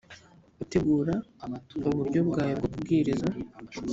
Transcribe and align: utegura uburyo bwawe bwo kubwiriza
utegura 0.63 1.15
uburyo 1.87 2.19
bwawe 2.29 2.53
bwo 2.59 2.67
kubwiriza 2.73 3.29